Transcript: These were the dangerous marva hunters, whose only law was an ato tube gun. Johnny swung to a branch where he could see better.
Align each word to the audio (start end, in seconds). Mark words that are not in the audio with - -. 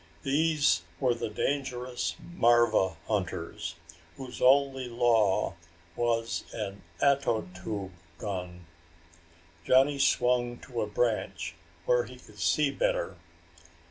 These 0.23 0.81
were 0.99 1.13
the 1.13 1.29
dangerous 1.29 2.15
marva 2.19 2.97
hunters, 3.07 3.75
whose 4.17 4.41
only 4.41 4.87
law 4.89 5.53
was 5.95 6.43
an 6.51 6.81
ato 6.99 7.47
tube 7.53 7.91
gun. 8.17 8.65
Johnny 9.63 9.99
swung 9.99 10.57
to 10.61 10.81
a 10.81 10.87
branch 10.87 11.53
where 11.85 12.05
he 12.05 12.17
could 12.17 12.39
see 12.39 12.71
better. 12.71 13.15